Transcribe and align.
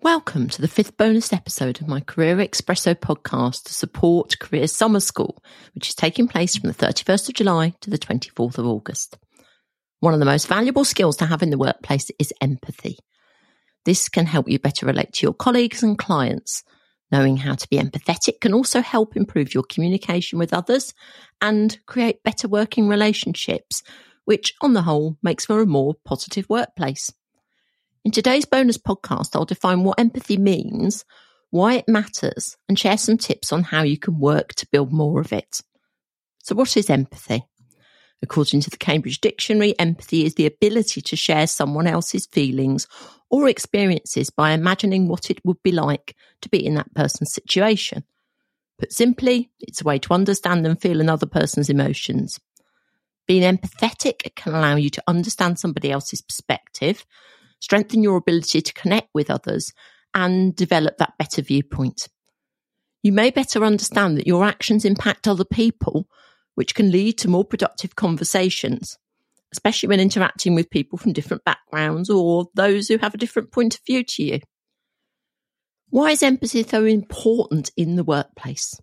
Welcome 0.00 0.48
to 0.50 0.62
the 0.62 0.68
fifth 0.68 0.96
bonus 0.96 1.32
episode 1.32 1.80
of 1.80 1.88
my 1.88 1.98
Career 1.98 2.36
Espresso 2.36 2.94
podcast 2.94 3.64
to 3.64 3.74
support 3.74 4.38
Career 4.38 4.68
Summer 4.68 5.00
School, 5.00 5.42
which 5.74 5.88
is 5.88 5.96
taking 5.96 6.28
place 6.28 6.56
from 6.56 6.68
the 6.68 6.74
31st 6.74 7.28
of 7.28 7.34
July 7.34 7.74
to 7.80 7.90
the 7.90 7.98
24th 7.98 8.58
of 8.58 8.64
August. 8.64 9.18
One 9.98 10.14
of 10.14 10.20
the 10.20 10.24
most 10.24 10.46
valuable 10.46 10.84
skills 10.84 11.16
to 11.16 11.26
have 11.26 11.42
in 11.42 11.50
the 11.50 11.58
workplace 11.58 12.12
is 12.20 12.32
empathy. 12.40 12.96
This 13.86 14.08
can 14.08 14.26
help 14.26 14.48
you 14.48 14.60
better 14.60 14.86
relate 14.86 15.14
to 15.14 15.26
your 15.26 15.34
colleagues 15.34 15.82
and 15.82 15.98
clients. 15.98 16.62
Knowing 17.10 17.38
how 17.38 17.56
to 17.56 17.68
be 17.68 17.78
empathetic 17.78 18.40
can 18.40 18.54
also 18.54 18.80
help 18.80 19.16
improve 19.16 19.52
your 19.52 19.64
communication 19.64 20.38
with 20.38 20.54
others 20.54 20.94
and 21.40 21.76
create 21.86 22.22
better 22.22 22.46
working 22.46 22.86
relationships, 22.86 23.82
which 24.26 24.54
on 24.60 24.74
the 24.74 24.82
whole 24.82 25.16
makes 25.24 25.46
for 25.46 25.60
a 25.60 25.66
more 25.66 25.96
positive 26.04 26.48
workplace. 26.48 27.12
In 28.08 28.12
today's 28.12 28.46
bonus 28.46 28.78
podcast, 28.78 29.28
I'll 29.34 29.44
define 29.44 29.84
what 29.84 30.00
empathy 30.00 30.38
means, 30.38 31.04
why 31.50 31.74
it 31.74 31.86
matters, 31.86 32.56
and 32.66 32.78
share 32.78 32.96
some 32.96 33.18
tips 33.18 33.52
on 33.52 33.64
how 33.64 33.82
you 33.82 33.98
can 33.98 34.18
work 34.18 34.54
to 34.54 34.68
build 34.72 34.94
more 34.94 35.20
of 35.20 35.30
it. 35.30 35.60
So, 36.38 36.54
what 36.54 36.74
is 36.78 36.88
empathy? 36.88 37.46
According 38.22 38.62
to 38.62 38.70
the 38.70 38.78
Cambridge 38.78 39.20
Dictionary, 39.20 39.78
empathy 39.78 40.24
is 40.24 40.36
the 40.36 40.46
ability 40.46 41.02
to 41.02 41.16
share 41.16 41.46
someone 41.46 41.86
else's 41.86 42.24
feelings 42.24 42.88
or 43.28 43.46
experiences 43.46 44.30
by 44.30 44.52
imagining 44.52 45.06
what 45.06 45.30
it 45.30 45.44
would 45.44 45.62
be 45.62 45.72
like 45.72 46.16
to 46.40 46.48
be 46.48 46.64
in 46.64 46.76
that 46.76 46.94
person's 46.94 47.34
situation. 47.34 48.04
Put 48.78 48.90
simply, 48.90 49.50
it's 49.60 49.82
a 49.82 49.84
way 49.84 49.98
to 49.98 50.14
understand 50.14 50.66
and 50.66 50.80
feel 50.80 51.02
another 51.02 51.26
person's 51.26 51.68
emotions. 51.68 52.40
Being 53.26 53.42
empathetic 53.42 54.34
can 54.34 54.54
allow 54.54 54.76
you 54.76 54.88
to 54.88 55.02
understand 55.06 55.58
somebody 55.58 55.92
else's 55.92 56.22
perspective 56.22 57.04
strengthen 57.60 58.02
your 58.02 58.16
ability 58.16 58.60
to 58.60 58.72
connect 58.72 59.08
with 59.14 59.30
others, 59.30 59.72
and 60.14 60.56
develop 60.56 60.96
that 60.98 61.14
better 61.18 61.42
viewpoint. 61.42 62.08
You 63.02 63.12
may 63.12 63.30
better 63.30 63.64
understand 63.64 64.16
that 64.16 64.26
your 64.26 64.44
actions 64.44 64.84
impact 64.84 65.28
other 65.28 65.44
people, 65.44 66.08
which 66.54 66.74
can 66.74 66.90
lead 66.90 67.18
to 67.18 67.28
more 67.28 67.44
productive 67.44 67.94
conversations, 67.94 68.98
especially 69.52 69.88
when 69.88 70.00
interacting 70.00 70.54
with 70.54 70.70
people 70.70 70.98
from 70.98 71.12
different 71.12 71.44
backgrounds 71.44 72.10
or 72.10 72.48
those 72.54 72.88
who 72.88 72.98
have 72.98 73.14
a 73.14 73.18
different 73.18 73.52
point 73.52 73.76
of 73.76 73.80
view 73.86 74.02
to 74.02 74.22
you. 74.22 74.40
Why 75.90 76.10
is 76.10 76.22
empathy 76.22 76.64
so 76.64 76.84
important 76.84 77.70
in 77.76 77.96
the 77.96 78.04
workplace? 78.04 78.78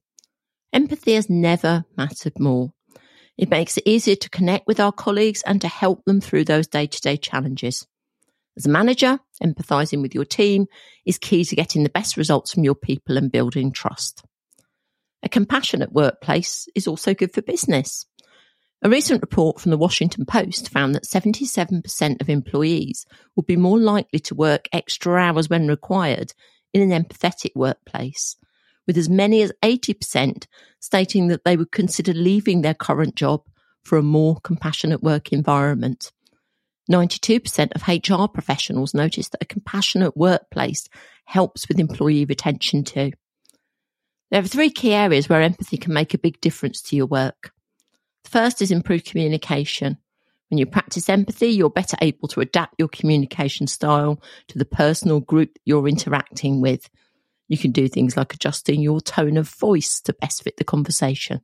Empathy 0.73 1.13
has 1.13 1.29
never 1.29 1.85
mattered 1.95 2.39
more. 2.39 2.71
It 3.37 3.49
makes 3.49 3.77
it 3.77 3.83
easier 3.85 4.15
to 4.15 4.29
connect 4.29 4.65
with 4.65 4.79
our 4.79 4.91
colleagues 4.91 5.43
and 5.43 5.59
to 5.61 5.67
help 5.67 6.05
them 6.05 6.21
through 6.21 6.45
those 6.45 6.67
day 6.67 6.87
to 6.87 7.01
day 7.01 7.17
challenges. 7.17 7.85
As 8.57 8.65
a 8.65 8.69
manager, 8.69 9.19
empathizing 9.43 10.01
with 10.01 10.15
your 10.15 10.25
team 10.25 10.67
is 11.05 11.17
key 11.17 11.43
to 11.43 11.55
getting 11.55 11.83
the 11.83 11.89
best 11.89 12.15
results 12.15 12.53
from 12.53 12.63
your 12.63 12.75
people 12.75 13.17
and 13.17 13.31
building 13.31 13.71
trust. 13.71 14.23
A 15.23 15.29
compassionate 15.29 15.91
workplace 15.91 16.67
is 16.75 16.87
also 16.87 17.13
good 17.13 17.33
for 17.33 17.41
business. 17.41 18.05
A 18.81 18.89
recent 18.89 19.21
report 19.21 19.59
from 19.59 19.71
the 19.71 19.77
Washington 19.77 20.25
Post 20.25 20.69
found 20.69 20.93
that 20.93 21.05
77% 21.05 22.21
of 22.21 22.29
employees 22.29 23.05
would 23.35 23.45
be 23.45 23.55
more 23.55 23.79
likely 23.79 24.19
to 24.19 24.35
work 24.35 24.67
extra 24.71 25.15
hours 25.15 25.49
when 25.49 25.67
required 25.67 26.33
in 26.73 26.91
an 26.91 27.03
empathetic 27.03 27.51
workplace, 27.55 28.35
with 28.85 28.97
as 28.97 29.09
many 29.09 29.41
as 29.41 29.51
80% 29.63 30.45
stating 30.79 31.27
that 31.27 31.43
they 31.43 31.57
would 31.57 31.71
consider 31.71 32.13
leaving 32.13 32.61
their 32.61 32.73
current 32.73 33.15
job 33.15 33.41
for 33.83 33.97
a 33.97 34.03
more 34.03 34.37
compassionate 34.43 35.01
work 35.01 35.33
environment. 35.33 36.11
92% 36.91 37.71
of 37.73 37.87
HR 37.87 38.27
professionals 38.27 38.93
notice 38.93 39.29
that 39.29 39.41
a 39.41 39.45
compassionate 39.45 40.15
workplace 40.15 40.87
helps 41.25 41.67
with 41.67 41.79
employee 41.79 42.25
retention 42.25 42.83
too. 42.83 43.11
There 44.31 44.41
are 44.41 44.47
three 44.47 44.69
key 44.69 44.93
areas 44.93 45.29
where 45.29 45.41
empathy 45.41 45.77
can 45.77 45.93
make 45.93 46.13
a 46.13 46.19
big 46.19 46.39
difference 46.41 46.81
to 46.83 46.95
your 46.95 47.05
work. 47.05 47.51
The 48.23 48.29
first 48.29 48.61
is 48.61 48.71
improved 48.71 49.05
communication. 49.05 49.97
When 50.49 50.57
you 50.57 50.65
practice 50.65 51.09
empathy, 51.09 51.47
you're 51.47 51.69
better 51.69 51.97
able 52.01 52.27
to 52.29 52.41
adapt 52.41 52.75
your 52.77 52.87
communication 52.87 53.67
style 53.67 54.21
to 54.47 54.57
the 54.59 54.65
personal 54.65 55.19
group 55.19 55.57
you're 55.65 55.87
interacting 55.87 56.61
with. 56.61 56.89
You 57.47 57.57
can 57.57 57.71
do 57.71 57.87
things 57.87 58.17
like 58.17 58.33
adjusting 58.33 58.81
your 58.81 59.01
tone 59.01 59.37
of 59.37 59.49
voice 59.49 60.01
to 60.01 60.13
best 60.13 60.43
fit 60.43 60.57
the 60.57 60.63
conversation. 60.63 61.41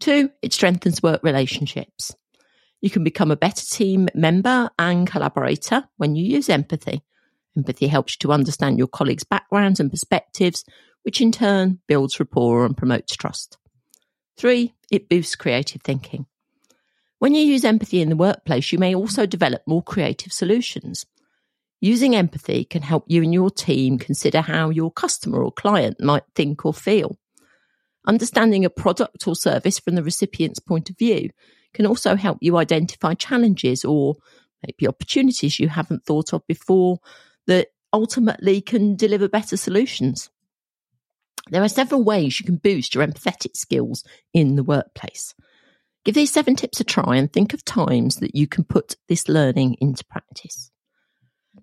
Two, 0.00 0.30
it 0.42 0.52
strengthens 0.52 1.02
work 1.02 1.22
relationships. 1.22 2.14
You 2.84 2.90
can 2.90 3.02
become 3.02 3.30
a 3.30 3.36
better 3.36 3.64
team 3.64 4.10
member 4.14 4.68
and 4.78 5.06
collaborator 5.06 5.84
when 5.96 6.16
you 6.16 6.22
use 6.22 6.50
empathy. 6.50 7.00
Empathy 7.56 7.86
helps 7.86 8.12
you 8.12 8.18
to 8.20 8.32
understand 8.32 8.76
your 8.76 8.88
colleagues' 8.88 9.24
backgrounds 9.24 9.80
and 9.80 9.90
perspectives, 9.90 10.66
which 11.02 11.22
in 11.22 11.32
turn 11.32 11.78
builds 11.88 12.20
rapport 12.20 12.66
and 12.66 12.76
promotes 12.76 13.16
trust. 13.16 13.56
Three, 14.36 14.74
it 14.90 15.08
boosts 15.08 15.34
creative 15.34 15.80
thinking. 15.80 16.26
When 17.20 17.34
you 17.34 17.40
use 17.40 17.64
empathy 17.64 18.02
in 18.02 18.10
the 18.10 18.16
workplace, 18.16 18.70
you 18.70 18.78
may 18.78 18.94
also 18.94 19.24
develop 19.24 19.62
more 19.66 19.82
creative 19.82 20.34
solutions. 20.34 21.06
Using 21.80 22.14
empathy 22.14 22.66
can 22.66 22.82
help 22.82 23.06
you 23.08 23.22
and 23.22 23.32
your 23.32 23.48
team 23.48 23.96
consider 23.96 24.42
how 24.42 24.68
your 24.68 24.90
customer 24.90 25.42
or 25.42 25.52
client 25.52 26.02
might 26.02 26.24
think 26.34 26.66
or 26.66 26.74
feel. 26.74 27.16
Understanding 28.06 28.66
a 28.66 28.68
product 28.68 29.26
or 29.26 29.34
service 29.34 29.78
from 29.78 29.94
the 29.94 30.02
recipient's 30.02 30.58
point 30.58 30.90
of 30.90 30.98
view 30.98 31.30
can 31.74 31.86
also 31.86 32.16
help 32.16 32.38
you 32.40 32.56
identify 32.56 33.14
challenges 33.14 33.84
or 33.84 34.14
maybe 34.62 34.88
opportunities 34.88 35.60
you 35.60 35.68
haven't 35.68 36.06
thought 36.06 36.32
of 36.32 36.46
before 36.46 36.98
that 37.46 37.68
ultimately 37.92 38.60
can 38.60 38.96
deliver 38.96 39.28
better 39.28 39.56
solutions. 39.56 40.30
There 41.50 41.62
are 41.62 41.68
several 41.68 42.02
ways 42.02 42.40
you 42.40 42.46
can 42.46 42.56
boost 42.56 42.94
your 42.94 43.06
empathetic 43.06 43.56
skills 43.56 44.02
in 44.32 44.56
the 44.56 44.64
workplace. 44.64 45.34
Give 46.04 46.14
these 46.14 46.32
seven 46.32 46.56
tips 46.56 46.80
a 46.80 46.84
try 46.84 47.16
and 47.16 47.32
think 47.32 47.54
of 47.54 47.64
times 47.64 48.16
that 48.16 48.34
you 48.34 48.46
can 48.46 48.64
put 48.64 48.96
this 49.08 49.28
learning 49.28 49.76
into 49.80 50.04
practice. 50.04 50.70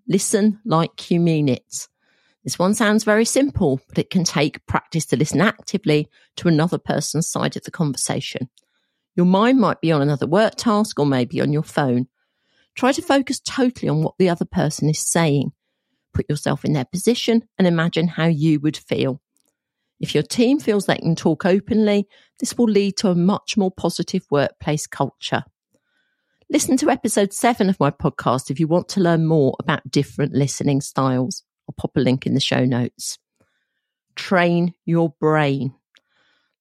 Listen 0.08 0.60
like 0.66 1.10
you 1.10 1.20
mean 1.20 1.50
it. 1.50 1.88
This 2.44 2.58
one 2.58 2.74
sounds 2.74 3.04
very 3.04 3.26
simple, 3.26 3.80
but 3.88 4.00
it 4.00 4.10
can 4.10 4.24
take 4.24 4.66
practice 4.66 5.06
to 5.08 5.18
listen 5.18 5.42
actively 5.42 6.10
to 6.38 6.48
another 6.48 6.80
person's 6.80 7.28
side 7.28 7.56
of 7.56 7.64
the 7.64 7.72
conversation. 7.72 8.50
Your 9.16 9.26
mind 9.26 9.60
might 9.60 9.82
be 9.82 9.92
on 9.92 10.02
another 10.02 10.28
work 10.28 10.56
task 10.56 11.00
or 11.00 11.06
maybe 11.06 11.42
on 11.42 11.52
your 11.52 11.64
phone. 11.64 12.08
Try 12.76 12.92
to 12.94 13.02
focus 13.02 13.40
totally 13.40 13.90
on 13.90 14.02
what 14.02 14.16
the 14.18 14.30
other 14.30 14.46
person 14.46 14.90
is 14.90 15.00
saying. 15.00 15.52
Put 16.14 16.30
yourself 16.30 16.64
in 16.64 16.74
their 16.74 16.86
position 16.86 17.44
and 17.58 17.68
imagine 17.68 18.08
how 18.08 18.28
you 18.28 18.60
would 18.60 18.78
feel. 18.78 19.22
If 20.00 20.16
your 20.16 20.24
team 20.24 20.60
feels 20.60 20.86
they 20.86 20.98
can 20.98 21.16
talk 21.16 21.46
openly, 21.46 22.08
this 22.40 22.58
will 22.58 22.66
lead 22.66 22.98
to 22.98 23.10
a 23.10 23.16
much 23.16 23.56
more 23.56 23.72
positive 23.72 24.26
workplace 24.32 24.88
culture. 24.88 25.44
Listen 26.50 26.76
to 26.78 26.90
episode 26.90 27.34
seven 27.34 27.70
of 27.70 27.80
my 27.80 27.92
podcast 27.92 28.50
if 28.50 28.60
you 28.60 28.68
want 28.68 28.90
to 28.90 29.00
learn 29.00 29.26
more 29.26 29.56
about 29.60 29.90
different 29.90 30.34
listening 30.34 30.82
styles. 30.82 31.44
I'll 31.70 31.76
pop 31.78 31.96
a 31.96 32.00
link 32.00 32.26
in 32.26 32.34
the 32.34 32.40
show 32.40 32.66
notes. 32.66 33.20
Train 34.16 34.74
your 34.86 35.14
brain. 35.20 35.76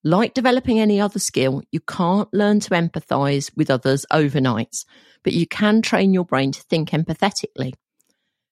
Like 0.03 0.33
developing 0.33 0.81
any 0.81 0.99
other 1.01 1.19
skill, 1.19 1.63
you 1.71 1.81
can't 1.81 2.33
learn 2.33 2.61
to 2.61 2.71
empathize 2.71 3.55
with 3.55 3.71
others 3.71 4.07
overnight, 4.11 4.85
but 5.23 5.35
you 5.35 5.47
can 5.47 5.83
train 5.83 6.15
your 6.15 6.25
brain 6.25 6.53
to 6.53 6.63
think 6.63 6.91
empathetically. 6.91 7.75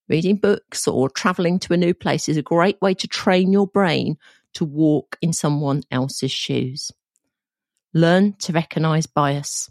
Reading 0.08 0.36
books 0.36 0.86
or 0.86 1.08
traveling 1.08 1.58
to 1.60 1.72
a 1.72 1.78
new 1.78 1.94
place 1.94 2.28
is 2.28 2.36
a 2.36 2.42
great 2.42 2.80
way 2.82 2.94
to 2.94 3.08
train 3.08 3.52
your 3.52 3.66
brain 3.66 4.18
to 4.54 4.64
walk 4.64 5.16
in 5.22 5.32
someone 5.32 5.82
else's 5.90 6.32
shoes. 6.32 6.90
Learn 7.94 8.34
to 8.40 8.52
recognize 8.52 9.06
bias. 9.06 9.70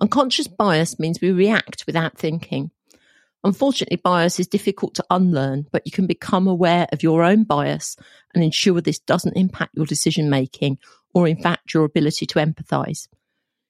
Unconscious 0.00 0.48
bias 0.48 0.98
means 0.98 1.20
we 1.20 1.32
react 1.32 1.84
without 1.86 2.16
thinking. 2.16 2.70
Unfortunately, 3.44 3.96
bias 3.96 4.40
is 4.40 4.48
difficult 4.48 4.94
to 4.94 5.04
unlearn, 5.10 5.66
but 5.70 5.82
you 5.84 5.92
can 5.92 6.06
become 6.06 6.48
aware 6.48 6.88
of 6.92 7.02
your 7.02 7.22
own 7.22 7.44
bias 7.44 7.96
and 8.34 8.42
ensure 8.42 8.80
this 8.80 8.98
doesn't 8.98 9.36
impact 9.36 9.76
your 9.76 9.86
decision 9.86 10.28
making 10.28 10.78
or, 11.14 11.28
in 11.28 11.40
fact, 11.40 11.72
your 11.72 11.84
ability 11.84 12.26
to 12.26 12.38
empathize. 12.40 13.06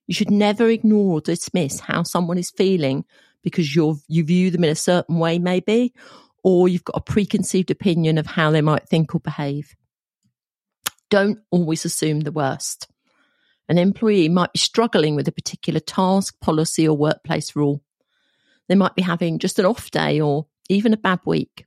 You 0.06 0.14
should 0.14 0.30
never 0.30 0.68
ignore 0.68 1.18
or 1.18 1.20
dismiss 1.20 1.80
how 1.80 2.02
someone 2.02 2.38
is 2.38 2.50
feeling 2.50 3.04
because 3.42 3.74
you're, 3.74 3.96
you 4.08 4.24
view 4.24 4.50
them 4.50 4.64
in 4.64 4.70
a 4.70 4.74
certain 4.74 5.18
way, 5.18 5.38
maybe, 5.38 5.92
or 6.42 6.68
you've 6.68 6.84
got 6.84 6.96
a 6.96 7.02
preconceived 7.02 7.70
opinion 7.70 8.16
of 8.16 8.26
how 8.26 8.50
they 8.50 8.62
might 8.62 8.88
think 8.88 9.14
or 9.14 9.20
behave. 9.20 9.76
Don't 11.10 11.38
always 11.50 11.84
assume 11.84 12.20
the 12.20 12.32
worst. 12.32 12.88
An 13.68 13.76
employee 13.76 14.30
might 14.30 14.54
be 14.54 14.58
struggling 14.58 15.14
with 15.14 15.28
a 15.28 15.32
particular 15.32 15.80
task, 15.80 16.40
policy, 16.40 16.88
or 16.88 16.96
workplace 16.96 17.54
rule. 17.54 17.82
They 18.68 18.74
might 18.74 18.94
be 18.94 19.02
having 19.02 19.38
just 19.38 19.58
an 19.58 19.66
off 19.66 19.90
day 19.90 20.20
or 20.20 20.46
even 20.68 20.92
a 20.92 20.98
bad 20.98 21.20
week. 21.24 21.64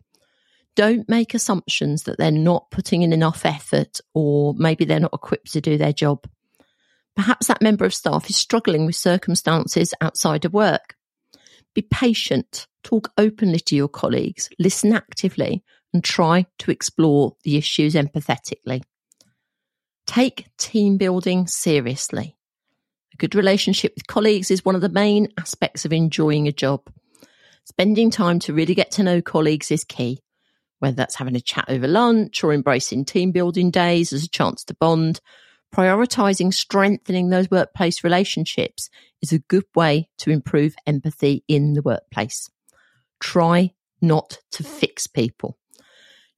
Don't 0.75 1.09
make 1.09 1.33
assumptions 1.33 2.03
that 2.03 2.17
they're 2.17 2.31
not 2.31 2.71
putting 2.71 3.01
in 3.01 3.11
enough 3.11 3.45
effort 3.45 3.99
or 4.13 4.53
maybe 4.55 4.85
they're 4.85 4.99
not 4.99 5.13
equipped 5.13 5.51
to 5.53 5.61
do 5.61 5.77
their 5.77 5.93
job. 5.93 6.25
Perhaps 7.15 7.47
that 7.47 7.61
member 7.61 7.83
of 7.83 7.93
staff 7.93 8.29
is 8.29 8.37
struggling 8.37 8.85
with 8.85 8.95
circumstances 8.95 9.93
outside 9.99 10.45
of 10.45 10.53
work. 10.53 10.95
Be 11.73 11.81
patient 11.81 12.67
Talk 12.83 13.11
openly 13.17 13.59
to 13.59 13.75
your 13.75 13.87
colleagues, 13.87 14.49
listen 14.57 14.93
actively, 14.93 15.63
and 15.93 16.03
try 16.03 16.45
to 16.59 16.71
explore 16.71 17.35
the 17.43 17.57
issues 17.57 17.93
empathetically. 17.93 18.81
Take 20.07 20.49
team 20.57 20.97
building 20.97 21.47
seriously. 21.47 22.37
A 23.13 23.17
good 23.17 23.35
relationship 23.35 23.93
with 23.95 24.07
colleagues 24.07 24.51
is 24.51 24.63
one 24.63 24.75
of 24.75 24.81
the 24.81 24.89
main 24.89 25.27
aspects 25.37 25.85
of 25.85 25.93
enjoying 25.93 26.47
a 26.47 26.51
job. 26.51 26.89
Spending 27.65 28.09
time 28.09 28.39
to 28.39 28.53
really 28.53 28.73
get 28.73 28.91
to 28.91 29.03
know 29.03 29.21
colleagues 29.21 29.71
is 29.71 29.83
key, 29.83 30.21
whether 30.79 30.95
that's 30.95 31.15
having 31.15 31.35
a 31.35 31.41
chat 31.41 31.65
over 31.67 31.87
lunch 31.87 32.43
or 32.43 32.53
embracing 32.53 33.05
team 33.05 33.31
building 33.31 33.69
days 33.69 34.11
as 34.13 34.23
a 34.23 34.29
chance 34.29 34.63
to 34.65 34.73
bond. 34.73 35.19
Prioritizing 35.73 36.53
strengthening 36.53 37.29
those 37.29 37.49
workplace 37.49 38.03
relationships 38.03 38.89
is 39.21 39.31
a 39.31 39.39
good 39.39 39.63
way 39.75 40.09
to 40.17 40.31
improve 40.31 40.75
empathy 40.85 41.43
in 41.47 41.73
the 41.73 41.81
workplace. 41.81 42.49
Try 43.21 43.73
not 44.01 44.39
to 44.51 44.63
fix 44.63 45.07
people. 45.07 45.57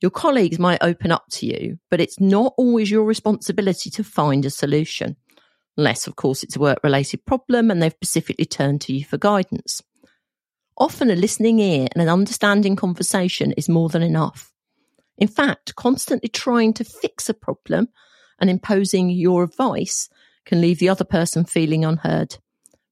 Your 0.02 0.12
colleagues 0.12 0.60
might 0.60 0.84
open 0.84 1.12
up 1.12 1.24
to 1.32 1.46
you, 1.46 1.80
but 1.90 2.02
it's 2.02 2.20
not 2.20 2.54
always 2.58 2.92
your 2.92 3.06
responsibility 3.06 3.90
to 3.92 4.04
find 4.04 4.46
a 4.46 4.50
solution. 4.50 5.16
Unless, 5.78 6.08
of 6.08 6.16
course, 6.16 6.44
it's 6.44 6.56
a 6.56 6.60
work 6.60 6.80
related 6.84 7.26
problem 7.26 7.72
and 7.72 7.82
they've 7.82 7.92
specifically 7.92 8.46
turned 8.46 8.82
to 8.82 8.94
you 8.94 9.04
for 9.04 9.18
guidance. 9.18 9.82
Often 10.78 11.12
a 11.12 11.16
listening 11.16 11.60
ear 11.60 11.88
and 11.94 12.02
an 12.02 12.10
understanding 12.10 12.76
conversation 12.76 13.52
is 13.54 13.70
more 13.70 13.90
than 13.90 14.04
enough. 14.04 14.52
In 15.18 15.28
fact, 15.28 15.76
constantly 15.76 16.30
trying 16.30 16.74
to 16.74 16.84
fix 16.84 17.30
a 17.30 17.34
problem 17.34 17.90
and 18.40 18.50
imposing 18.50 19.10
your 19.10 19.44
advice 19.44 20.10
can 20.46 20.62
leave 20.62 20.80
the 20.80 20.90
other 20.90 21.06
person 21.06 21.46
feeling 21.46 21.86
unheard. 21.86 22.38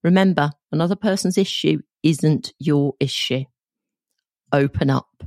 Remember, 0.04 0.52
another 0.72 0.96
person's 0.96 1.38
issue 1.38 1.82
isn't 2.04 2.54
your 2.60 2.94
issue. 3.00 3.44
Open 4.52 4.90
up. 4.90 5.24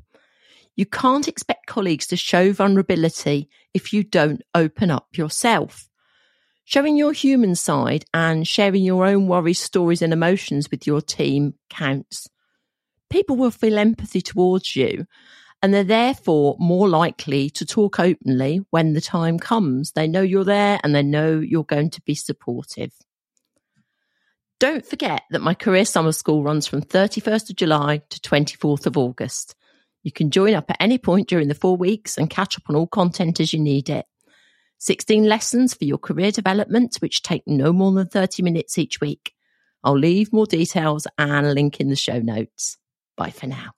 You 0.77 0.87
can't 0.87 1.29
expect 1.29 1.67
colleagues 1.67 2.06
to 2.09 2.17
show 2.17 2.53
vulnerability 2.53 3.49
if 3.73 3.93
you 3.93 4.03
don't 4.03 4.43
open 4.55 4.91
up 4.91 5.09
yourself. 5.17 5.89
Showing 6.65 6.97
your 6.97 7.13
human 7.13 7.55
side 7.55 8.05
and 8.15 8.49
sharing 8.49 8.83
your 8.83 9.05
own 9.07 9.27
worries, 9.29 9.59
stories, 9.59 10.01
and 10.03 10.13
emotions 10.13 10.71
with 10.71 10.87
your 10.87 11.01
team 11.01 11.55
counts. 11.69 12.29
People 13.11 13.37
will 13.37 13.51
feel 13.51 13.79
empathy 13.79 14.23
towards 14.23 14.75
you 14.75 15.07
and 15.65 15.73
they're 15.73 15.83
therefore 15.83 16.57
more 16.59 16.91
likely 16.91 17.49
to 17.49 17.65
talk 17.65 17.99
openly 17.99 18.61
when 18.69 18.93
the 18.93 19.01
time 19.01 19.39
comes. 19.39 19.93
They 19.93 20.07
know 20.07 20.21
you're 20.21 20.45
there 20.45 20.79
and 20.85 20.95
they 20.95 21.03
know 21.03 21.41
you're 21.41 21.65
going 21.65 21.89
to 21.91 22.03
be 22.03 22.15
supportive. 22.15 22.93
Don't 24.61 24.85
forget 24.85 25.23
that 25.31 25.41
my 25.41 25.55
career 25.55 25.87
summer 25.87 26.13
school 26.13 26.43
runs 26.43 26.67
from 26.67 26.83
31st 26.83 27.49
of 27.49 27.57
July 27.57 28.03
to 28.11 28.21
24th 28.21 28.85
of 28.85 28.99
August. 28.99 29.55
You 30.03 30.13
can 30.13 30.31
join 30.31 30.53
up 30.53 30.71
at 30.71 30.77
any 30.81 30.99
point 30.99 31.29
during 31.29 31.49
the 31.49 31.55
four 31.55 31.79
weeks 31.79 32.19
and 32.19 32.29
catch 32.29 32.59
up 32.59 32.65
on 32.69 32.77
all 32.77 32.87
content 32.87 33.41
as 33.41 33.55
you 33.55 33.59
need 33.59 33.89
it. 33.89 34.05
16 34.79 35.25
lessons 35.25 35.75
for 35.75 35.85
your 35.85 35.99
career 35.99 36.31
development, 36.31 36.97
which 36.97 37.23
take 37.23 37.43
no 37.47 37.73
more 37.73 37.93
than 37.93 38.09
30 38.09 38.43
minutes 38.43 38.79
each 38.79 39.00
week. 39.00 39.32
I'll 39.82 39.99
leave 39.99 40.32
more 40.32 40.47
details 40.47 41.06
and 41.19 41.53
link 41.53 41.81
in 41.81 41.88
the 41.88 41.97
show 41.97 42.21
notes. 42.21 42.79
Bye 43.17 43.31
for 43.31 43.47
now. 43.47 43.73